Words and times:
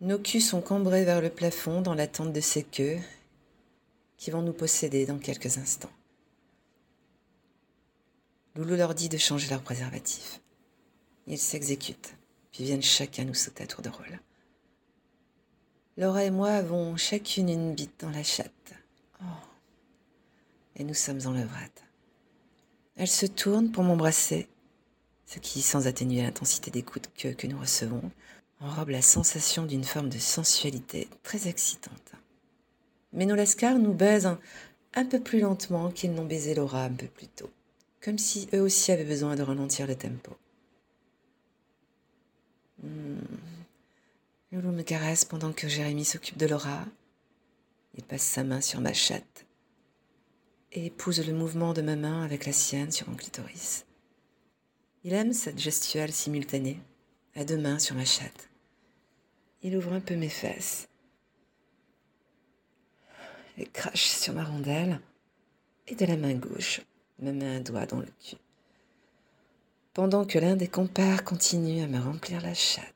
Nos 0.00 0.18
culs 0.18 0.40
sont 0.40 0.62
cambrés 0.62 1.04
vers 1.04 1.20
le 1.20 1.28
plafond 1.28 1.82
dans 1.82 1.94
l'attente 1.94 2.32
de 2.32 2.40
ces 2.40 2.62
queues 2.62 2.98
qui 4.16 4.30
vont 4.30 4.40
nous 4.40 4.54
posséder 4.54 5.04
dans 5.04 5.18
quelques 5.18 5.58
instants. 5.58 5.92
Loulou 8.54 8.76
leur 8.76 8.94
dit 8.94 9.10
de 9.10 9.18
changer 9.18 9.50
leur 9.50 9.60
préservatif. 9.60 10.40
Ils 11.26 11.38
s'exécutent, 11.38 12.14
puis 12.50 12.64
viennent 12.64 12.82
chacun 12.82 13.24
nous 13.24 13.34
sauter 13.34 13.64
à 13.64 13.66
tour 13.66 13.82
de 13.82 13.90
rôle. 13.90 14.20
Laura 15.98 16.24
et 16.24 16.30
moi 16.30 16.50
avons 16.50 16.96
chacune 16.96 17.50
une 17.50 17.74
bite 17.74 18.00
dans 18.00 18.10
la 18.10 18.22
chatte. 18.22 18.72
Oh. 19.20 19.24
Et 20.76 20.84
nous 20.84 20.94
sommes 20.94 21.20
en 21.26 21.32
levrade. 21.32 21.68
Elle 22.96 23.06
se 23.06 23.26
tourne 23.26 23.70
pour 23.70 23.84
m'embrasser, 23.84 24.48
ce 25.26 25.38
qui, 25.38 25.60
sans 25.60 25.86
atténuer 25.86 26.22
l'intensité 26.22 26.70
des 26.70 26.82
coups 26.82 27.02
de 27.02 27.20
queue 27.20 27.34
que 27.34 27.46
nous 27.46 27.58
recevons, 27.58 28.10
enrobe 28.60 28.90
la 28.90 29.02
sensation 29.02 29.64
d'une 29.64 29.84
forme 29.84 30.08
de 30.08 30.18
sensualité 30.18 31.08
très 31.22 31.48
excitante. 31.48 32.12
Mais 33.12 33.26
nos 33.26 33.34
lascars 33.34 33.78
nous 33.78 33.94
baisent 33.94 34.36
un, 34.94 35.04
peu 35.04 35.20
plus 35.20 35.40
lentement 35.40 35.90
qu'ils 35.90 36.12
n'ont 36.12 36.24
baisé 36.24 36.54
Laura 36.54 36.84
un 36.84 36.92
peu 36.92 37.06
plus 37.06 37.28
tôt, 37.28 37.50
comme 38.00 38.18
si 38.18 38.48
eux 38.54 38.60
aussi 38.60 38.92
avaient 38.92 39.04
besoin 39.04 39.34
de 39.34 39.42
ralentir 39.42 39.86
le 39.86 39.96
tempo. 39.96 40.36
Hmm. 42.82 43.18
Loulou 44.52 44.72
me 44.72 44.82
caresse 44.82 45.24
pendant 45.24 45.52
que 45.52 45.68
Jérémy 45.68 46.04
s'occupe 46.04 46.36
de 46.36 46.46
Laura. 46.46 46.84
Il 47.96 48.04
passe 48.04 48.22
sa 48.22 48.44
main 48.44 48.60
sur 48.60 48.80
ma 48.80 48.92
chatte 48.92 49.46
et 50.72 50.86
épouse 50.86 51.26
le 51.26 51.32
mouvement 51.32 51.72
de 51.72 51.82
ma 51.82 51.96
main 51.96 52.22
avec 52.22 52.46
la 52.46 52.52
sienne 52.52 52.92
sur 52.92 53.08
mon 53.08 53.16
clitoris. 53.16 53.86
Il 55.02 55.14
aime 55.14 55.32
cette 55.32 55.58
gestuelle 55.58 56.12
simultanée, 56.12 56.78
à 57.34 57.44
deux 57.44 57.58
mains 57.58 57.78
sur 57.78 57.96
ma 57.96 58.04
chatte. 58.04 58.49
Il 59.62 59.76
ouvre 59.76 59.92
un 59.92 60.00
peu 60.00 60.16
mes 60.16 60.28
fesses 60.28 60.88
et 63.58 63.66
crache 63.66 64.08
sur 64.08 64.32
ma 64.32 64.44
rondelle 64.44 65.00
et 65.86 65.94
de 65.94 66.06
la 66.06 66.16
main 66.16 66.34
gauche 66.34 66.80
me 67.18 67.32
met 67.32 67.56
un 67.56 67.60
doigt 67.60 67.86
dans 67.86 68.00
le 68.00 68.08
cul. 68.24 68.36
Pendant 69.92 70.24
que 70.24 70.38
l'un 70.38 70.56
des 70.56 70.68
compères 70.68 71.24
continue 71.24 71.82
à 71.82 71.86
me 71.86 71.98
remplir 71.98 72.40
la 72.40 72.54
chatte. 72.54 72.94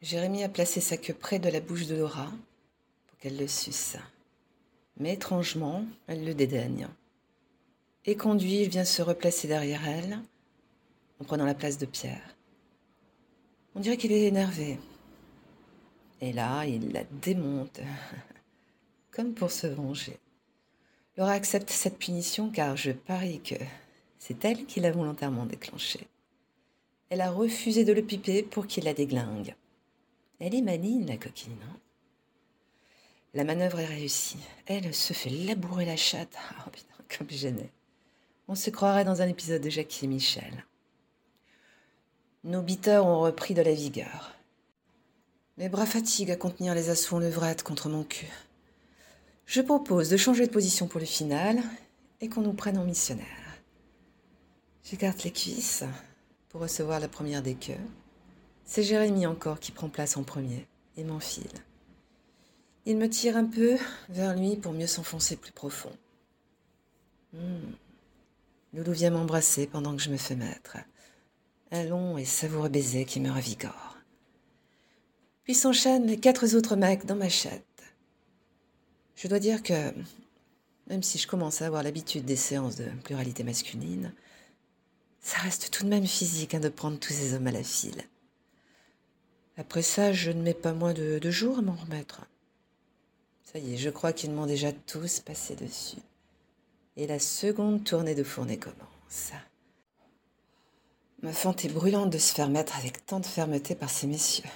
Jérémy 0.00 0.44
a 0.44 0.48
placé 0.48 0.80
sa 0.80 0.96
queue 0.96 1.14
près 1.14 1.38
de 1.38 1.48
la 1.48 1.60
bouche 1.60 1.86
de 1.86 1.96
Laura 1.96 2.30
pour 3.06 3.18
qu'elle 3.18 3.36
le 3.36 3.48
suce. 3.48 3.96
Mais 4.98 5.14
étrangement, 5.14 5.84
elle 6.06 6.24
le 6.24 6.32
dédaigne. 6.32 6.88
Et 8.04 8.16
conduit, 8.16 8.62
il 8.62 8.68
vient 8.68 8.84
se 8.84 9.02
replacer 9.02 9.48
derrière 9.48 9.86
elle, 9.86 10.20
en 11.20 11.24
prenant 11.24 11.44
la 11.44 11.54
place 11.54 11.76
de 11.76 11.86
Pierre. 11.86 12.35
On 13.76 13.80
dirait 13.80 13.98
qu'il 13.98 14.12
est 14.12 14.24
énervé. 14.24 14.78
Et 16.22 16.32
là, 16.32 16.64
il 16.64 16.92
la 16.92 17.04
démonte, 17.04 17.80
comme 19.10 19.34
pour 19.34 19.50
se 19.50 19.66
venger. 19.66 20.18
Laura 21.18 21.32
accepte 21.32 21.68
cette 21.68 21.98
punition 21.98 22.50
car 22.50 22.74
je 22.76 22.92
parie 22.92 23.40
que 23.40 23.54
c'est 24.18 24.42
elle 24.46 24.64
qui 24.64 24.80
l'a 24.80 24.92
volontairement 24.92 25.44
déclenché. 25.44 26.08
Elle 27.10 27.20
a 27.20 27.30
refusé 27.30 27.84
de 27.84 27.92
le 27.92 28.02
piper 28.02 28.42
pour 28.42 28.66
qu'il 28.66 28.84
la 28.84 28.94
déglingue. 28.94 29.54
Elle 30.40 30.54
est 30.54 30.62
maligne, 30.62 31.06
la 31.06 31.18
coquine. 31.18 31.52
Hein 31.62 31.76
la 33.34 33.44
manœuvre 33.44 33.80
est 33.80 33.86
réussie. 33.86 34.38
Elle 34.64 34.94
se 34.94 35.12
fait 35.12 35.28
labourer 35.28 35.84
la 35.84 35.96
chatte. 35.96 36.34
Oh 36.66 36.70
putain, 36.70 37.18
comme 37.18 37.28
gênait. 37.28 37.72
On 38.48 38.54
se 38.54 38.70
croirait 38.70 39.04
dans 39.04 39.20
un 39.20 39.28
épisode 39.28 39.60
de 39.60 39.68
Jackie 39.68 40.06
et 40.06 40.08
Michel. 40.08 40.64
Nos 42.46 42.62
biteurs 42.62 43.06
ont 43.06 43.22
repris 43.22 43.54
de 43.54 43.62
la 43.62 43.74
vigueur. 43.74 44.32
Mes 45.58 45.68
bras 45.68 45.84
fatiguent 45.84 46.30
à 46.30 46.36
contenir 46.36 46.76
les 46.76 46.90
assauts 46.90 47.16
en 47.16 47.54
contre 47.64 47.88
mon 47.88 48.04
cul. 48.04 48.30
Je 49.46 49.60
propose 49.60 50.10
de 50.10 50.16
changer 50.16 50.46
de 50.46 50.52
position 50.52 50.86
pour 50.86 51.00
le 51.00 51.06
final 51.06 51.60
et 52.20 52.28
qu'on 52.28 52.42
nous 52.42 52.52
prenne 52.52 52.78
en 52.78 52.84
missionnaire. 52.84 53.26
J'écarte 54.84 55.24
les 55.24 55.32
cuisses 55.32 55.82
pour 56.48 56.60
recevoir 56.60 57.00
la 57.00 57.08
première 57.08 57.42
des 57.42 57.56
queues. 57.56 57.74
C'est 58.64 58.84
Jérémy 58.84 59.26
encore 59.26 59.58
qui 59.58 59.72
prend 59.72 59.88
place 59.88 60.16
en 60.16 60.22
premier 60.22 60.68
et 60.96 61.02
m'enfile. 61.02 61.50
Il 62.84 62.96
me 62.96 63.10
tire 63.10 63.36
un 63.36 63.46
peu 63.46 63.76
vers 64.08 64.36
lui 64.36 64.54
pour 64.54 64.72
mieux 64.72 64.86
s'enfoncer 64.86 65.34
plus 65.34 65.50
profond. 65.50 65.96
Hmm. 67.32 67.72
Loulou 68.72 68.92
vient 68.92 69.10
m'embrasser 69.10 69.66
pendant 69.66 69.96
que 69.96 70.02
je 70.02 70.10
me 70.10 70.16
fais 70.16 70.36
mettre. 70.36 70.76
Un 71.72 71.84
long 71.84 72.16
et 72.16 72.24
savoureux 72.24 72.68
baiser 72.68 73.04
qui 73.04 73.20
me 73.20 73.30
ravigore. 73.30 73.96
Puis 75.44 75.54
s'enchaînent 75.54 76.06
les 76.06 76.18
quatre 76.18 76.54
autres 76.56 76.76
mecs 76.76 77.06
dans 77.06 77.16
ma 77.16 77.28
chatte. 77.28 77.62
Je 79.16 79.28
dois 79.28 79.38
dire 79.38 79.62
que, 79.62 79.92
même 80.88 81.02
si 81.02 81.18
je 81.18 81.26
commence 81.26 81.62
à 81.62 81.66
avoir 81.66 81.82
l'habitude 81.82 82.24
des 82.24 82.36
séances 82.36 82.76
de 82.76 82.88
pluralité 83.04 83.42
masculine, 83.42 84.12
ça 85.20 85.38
reste 85.38 85.70
tout 85.70 85.82
de 85.82 85.88
même 85.88 86.06
physique 86.06 86.54
hein, 86.54 86.60
de 86.60 86.68
prendre 86.68 86.98
tous 86.98 87.12
ces 87.12 87.34
hommes 87.34 87.48
à 87.48 87.52
la 87.52 87.64
file. 87.64 88.04
Après 89.56 89.82
ça, 89.82 90.12
je 90.12 90.30
ne 90.30 90.42
mets 90.42 90.54
pas 90.54 90.72
moins 90.72 90.92
de 90.92 91.18
deux 91.18 91.30
jours 91.30 91.58
à 91.58 91.62
m'en 91.62 91.74
remettre. 91.74 92.26
Ça 93.42 93.58
y 93.58 93.74
est, 93.74 93.76
je 93.76 93.90
crois 93.90 94.12
qu'ils 94.12 94.32
m'ont 94.32 94.46
déjà 94.46 94.72
tous 94.72 95.20
passé 95.20 95.56
dessus. 95.56 96.02
Et 96.96 97.06
la 97.06 97.18
seconde 97.18 97.82
tournée 97.84 98.14
de 98.14 98.22
fournée 98.22 98.58
commence. 98.58 99.32
Ma 101.22 101.32
fente 101.32 101.64
est 101.64 101.72
brûlante 101.72 102.10
de 102.10 102.18
se 102.18 102.34
faire 102.34 102.50
mettre 102.50 102.76
avec 102.76 103.06
tant 103.06 103.20
de 103.20 103.26
fermeté 103.26 103.74
par 103.74 103.90
ces 103.90 104.06
messieurs. 104.06 104.48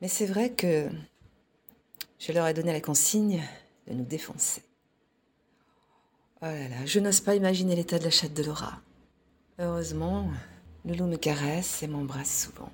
Mais 0.00 0.08
c'est 0.08 0.26
vrai 0.26 0.50
que 0.50 0.88
je 2.18 2.32
leur 2.32 2.46
ai 2.46 2.54
donné 2.54 2.72
la 2.72 2.80
consigne 2.80 3.42
de 3.86 3.94
nous 3.94 4.04
défoncer. 4.04 4.62
Oh 6.40 6.46
là 6.46 6.68
là, 6.68 6.86
je 6.86 7.00
n'ose 7.00 7.20
pas 7.20 7.34
imaginer 7.34 7.74
l'état 7.74 7.98
de 7.98 8.04
la 8.04 8.10
chatte 8.10 8.34
de 8.34 8.44
Laura. 8.44 8.80
Heureusement, 9.58 10.30
Loulou 10.84 11.06
me 11.06 11.16
caresse 11.16 11.82
et 11.82 11.88
m'embrasse 11.88 12.44
souvent. 12.44 12.70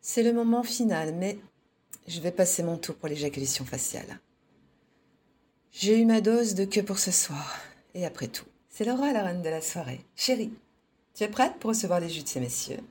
C'est 0.00 0.24
le 0.24 0.32
moment 0.32 0.64
final, 0.64 1.14
mais 1.14 1.38
je 2.08 2.20
vais 2.20 2.32
passer 2.32 2.62
mon 2.62 2.76
tour 2.76 2.96
pour 2.96 3.08
l'éjaculation 3.08 3.64
faciale. 3.64 4.18
J'ai 5.70 6.00
eu 6.00 6.04
ma 6.06 6.20
dose 6.20 6.54
de 6.54 6.64
queue 6.64 6.82
pour 6.82 6.98
ce 6.98 7.10
soir. 7.10 7.60
Et 7.94 8.04
après 8.04 8.28
tout, 8.28 8.46
c'est 8.68 8.84
Laura 8.84 9.12
la 9.12 9.22
reine 9.22 9.42
de 9.42 9.48
la 9.48 9.60
soirée. 9.60 10.04
Chérie, 10.16 10.52
tu 11.16 11.24
es 11.24 11.28
prête 11.28 11.58
pour 11.58 11.70
recevoir 11.70 11.98
les 11.98 12.10
jus 12.10 12.22
de 12.22 12.28
ces 12.28 12.40
messieurs? 12.40 12.82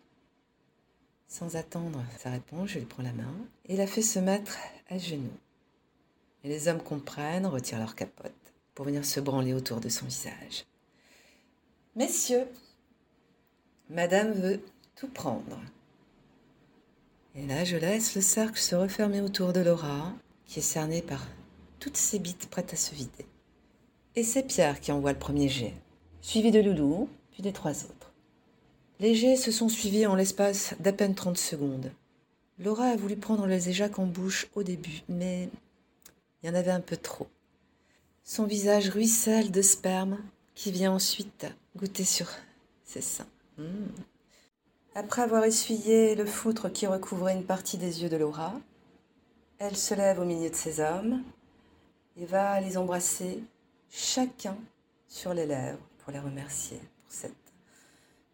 Sans 1.28 1.56
attendre 1.56 2.04
sa 2.18 2.32
réponse, 2.32 2.70
je 2.70 2.80
lui 2.80 2.86
prends 2.86 3.04
la 3.04 3.14
main 3.14 3.36
et 3.66 3.78
la 3.78 3.86
fais 3.86 4.02
se 4.02 4.18
mettre 4.18 4.58
à 4.90 4.98
genoux. 4.98 5.38
Et 6.44 6.50
les 6.50 6.68
hommes 6.68 6.82
comprennent, 6.82 7.46
retirent 7.46 7.78
leur 7.78 7.94
capote 7.94 8.34
pour 8.74 8.86
venir 8.86 9.06
se 9.06 9.20
branler 9.20 9.54
autour 9.54 9.80
de 9.80 9.90
son 9.90 10.08
visage. 10.08 10.66
Messieurs, 11.96 12.48
Madame 13.92 14.32
veut 14.32 14.60
tout 14.96 15.08
prendre. 15.08 15.62
Et 17.36 17.46
là, 17.46 17.64
je 17.64 17.78
laisse 17.78 18.16
le 18.16 18.22
cercle 18.22 18.58
se 18.60 18.76
refermer 18.76 19.22
autour 19.22 19.54
de 19.54 19.60
Laura, 19.60 20.12
qui 20.48 20.60
est 20.60 20.64
cernée 20.64 21.04
par 21.04 21.28
toutes 21.80 21.98
ses 21.98 22.18
bites 22.18 22.50
prêtes 22.50 22.74
à 22.74 22.78
se 22.78 22.96
vider. 22.96 23.28
Et 24.16 24.24
c'est 24.24 24.48
Pierre 24.48 24.80
qui 24.80 24.92
envoie 24.92 25.14
le 25.14 25.20
premier 25.20 25.48
jet, 25.48 25.76
suivi 26.22 26.50
de 26.50 26.60
Loulou, 26.60 27.08
puis 27.32 27.44
des 27.44 27.54
trois 27.54 27.84
autres. 27.84 28.05
Les 29.00 29.14
jets 29.14 29.36
se 29.36 29.52
sont 29.52 29.68
suivis 29.68 30.06
en 30.06 30.16
l'espace 30.16 30.74
d'à 30.80 30.94
peine 30.94 31.16
30 31.16 31.38
secondes. 31.38 31.92
Laura 32.60 32.86
a 32.86 32.96
voulu 32.96 33.18
prendre 33.18 33.46
les 33.46 33.70
éjacs 33.70 34.00
en 34.00 34.06
bouche 34.06 34.48
au 34.56 34.64
début, 34.64 35.02
mais 35.10 35.50
il 36.42 36.48
y 36.48 36.50
en 36.50 36.56
avait 36.56 36.72
un 36.72 36.80
peu 36.80 36.96
trop. 36.96 37.28
Son 38.24 38.46
visage 38.46 38.90
ruisselle 38.90 39.52
de 39.52 39.62
sperme 39.62 40.18
qui 40.54 40.72
vient 40.72 40.94
ensuite 40.94 41.46
goûter 41.76 42.06
sur 42.06 42.28
ses 42.86 43.02
seins. 43.02 43.28
Mmh. 43.58 43.64
Après 44.96 45.22
avoir 45.22 45.44
essuyé 45.44 46.16
le 46.16 46.26
foutre 46.26 46.72
qui 46.72 46.88
recouvrait 46.88 47.36
une 47.36 47.44
partie 47.44 47.78
des 47.78 48.02
yeux 48.02 48.10
de 48.10 48.16
Laura, 48.16 48.54
elle 49.60 49.76
se 49.76 49.94
lève 49.94 50.20
au 50.20 50.26
milieu 50.26 50.50
de 50.50 50.56
ses 50.56 50.80
hommes 50.80 51.22
et 52.16 52.26
va 52.26 52.62
les 52.62 52.78
embrasser 52.78 53.44
chacun 53.90 54.56
sur 55.10 55.34
les 55.34 55.46
lèvres 55.46 55.80
pour 56.00 56.14
les 56.14 56.20
remercier 56.20 56.78
pour 56.78 57.14
cette 57.14 57.45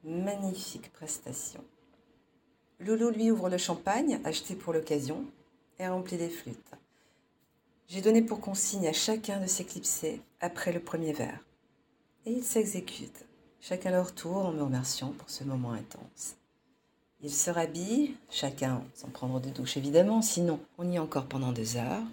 magnifique 0.03 0.91
prestation. 0.93 1.63
Loulou 2.79 3.11
lui 3.11 3.29
ouvre 3.29 3.49
le 3.49 3.57
champagne 3.57 4.19
acheté 4.23 4.55
pour 4.55 4.73
l'occasion 4.73 5.25
et 5.79 5.87
remplit 5.87 6.17
les 6.17 6.29
flûtes. 6.29 6.71
J'ai 7.87 8.01
donné 8.01 8.21
pour 8.21 8.39
consigne 8.39 8.87
à 8.87 8.93
chacun 8.93 9.39
de 9.39 9.47
s'éclipser 9.47 10.21
après 10.39 10.71
le 10.71 10.79
premier 10.79 11.13
verre. 11.13 11.45
Et 12.25 12.31
ils 12.31 12.43
s'exécutent, 12.43 13.25
chacun 13.59 13.91
leur 13.91 14.15
tour 14.15 14.37
en 14.37 14.51
me 14.51 14.63
remerciant 14.63 15.11
pour 15.11 15.29
ce 15.29 15.43
moment 15.43 15.73
intense. 15.73 16.35
Ils 17.21 17.33
se 17.33 17.51
rhabillent, 17.51 18.15
chacun 18.29 18.83
sans 18.95 19.09
prendre 19.09 19.39
de 19.39 19.49
douche 19.49 19.77
évidemment, 19.77 20.21
sinon 20.21 20.59
on 20.77 20.89
y 20.89 20.95
est 20.95 20.99
encore 20.99 21.27
pendant 21.27 21.51
deux 21.51 21.77
heures. 21.77 22.03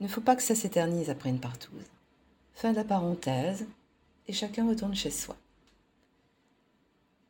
Il 0.00 0.04
ne 0.04 0.08
faut 0.08 0.20
pas 0.20 0.36
que 0.36 0.42
ça 0.42 0.54
s'éternise 0.54 1.10
après 1.10 1.30
une 1.30 1.40
partouze. 1.40 1.90
Fin 2.52 2.72
de 2.72 2.76
la 2.76 2.84
parenthèse, 2.84 3.66
et 4.26 4.32
chacun 4.32 4.68
retourne 4.68 4.94
chez 4.94 5.10
soi. 5.10 5.36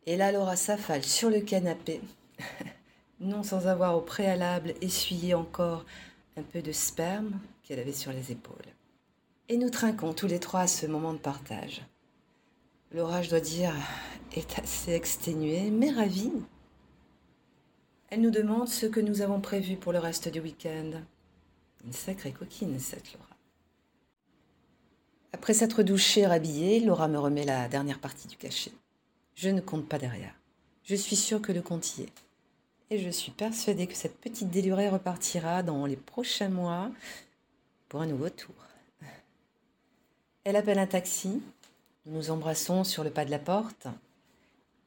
Et 0.08 0.16
là, 0.16 0.32
Laura 0.32 0.56
s'affale 0.56 1.04
sur 1.04 1.28
le 1.28 1.42
canapé, 1.42 2.00
non 3.20 3.42
sans 3.42 3.66
avoir 3.66 3.94
au 3.94 4.00
préalable 4.00 4.72
essuyé 4.80 5.34
encore 5.34 5.84
un 6.38 6.42
peu 6.42 6.62
de 6.62 6.72
sperme 6.72 7.38
qu'elle 7.62 7.78
avait 7.78 7.92
sur 7.92 8.10
les 8.10 8.32
épaules. 8.32 8.72
Et 9.50 9.58
nous 9.58 9.68
trinquons 9.68 10.14
tous 10.14 10.26
les 10.26 10.40
trois 10.40 10.60
à 10.60 10.66
ce 10.66 10.86
moment 10.86 11.12
de 11.12 11.18
partage. 11.18 11.82
Laura, 12.90 13.20
je 13.20 13.28
dois 13.28 13.40
dire, 13.40 13.74
est 14.34 14.58
assez 14.58 14.92
exténuée, 14.92 15.70
mais 15.70 15.90
ravie. 15.90 16.32
Elle 18.08 18.22
nous 18.22 18.30
demande 18.30 18.68
ce 18.68 18.86
que 18.86 19.00
nous 19.00 19.20
avons 19.20 19.42
prévu 19.42 19.76
pour 19.76 19.92
le 19.92 19.98
reste 19.98 20.30
du 20.30 20.40
week-end. 20.40 21.02
Une 21.84 21.92
sacrée 21.92 22.32
coquine, 22.32 22.78
cette 22.80 23.12
Laura. 23.12 23.36
Après 25.34 25.52
s'être 25.52 25.82
douchée 25.82 26.22
et 26.22 26.26
rhabillée, 26.26 26.80
Laura 26.80 27.08
me 27.08 27.18
remet 27.18 27.44
la 27.44 27.68
dernière 27.68 27.98
partie 27.98 28.26
du 28.26 28.38
cachet. 28.38 28.72
Je 29.38 29.50
ne 29.50 29.60
compte 29.60 29.88
pas 29.88 29.98
derrière. 29.98 30.34
Je 30.82 30.96
suis 30.96 31.14
sûre 31.14 31.40
que 31.40 31.52
le 31.52 31.62
compte 31.62 31.96
y 31.96 32.02
est. 32.02 32.12
Et 32.90 32.98
je 32.98 33.08
suis 33.08 33.30
persuadée 33.30 33.86
que 33.86 33.94
cette 33.94 34.18
petite 34.18 34.50
délurée 34.50 34.88
repartira 34.88 35.62
dans 35.62 35.86
les 35.86 35.94
prochains 35.94 36.48
mois 36.48 36.90
pour 37.88 38.00
un 38.00 38.06
nouveau 38.06 38.30
tour. 38.30 38.56
Elle 40.42 40.56
appelle 40.56 40.80
un 40.80 40.88
taxi. 40.88 41.40
Nous 42.04 42.16
nous 42.16 42.30
embrassons 42.32 42.82
sur 42.82 43.04
le 43.04 43.10
pas 43.10 43.24
de 43.24 43.30
la 43.30 43.38
porte. 43.38 43.86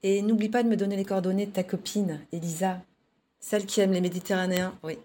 Et 0.03 0.21
n'oublie 0.21 0.50
pas 0.50 0.63
de 0.63 0.68
me 0.68 0.75
donner 0.75 0.98
les 0.98 1.06
coordonnées 1.06 1.45
de 1.45 1.53
ta 1.53 1.63
copine, 1.63 2.19
Elisa. 2.33 2.81
Celle 3.39 3.65
qui 3.65 3.80
aime 3.80 3.94
les 3.94 4.01
Méditerranéens, 4.01 4.77
oui. 4.83 4.98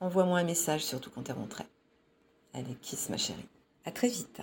Envoie-moi 0.00 0.38
un 0.38 0.44
message, 0.44 0.84
surtout 0.84 1.08
quand 1.08 1.22
t'es 1.22 1.32
rentrée. 1.32 1.64
Allez, 2.52 2.76
kiss 2.82 3.08
ma 3.08 3.16
chérie. 3.16 3.48
À 3.86 3.90
très 3.90 4.08
vite. 4.08 4.42